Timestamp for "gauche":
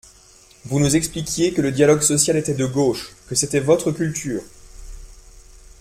2.65-3.13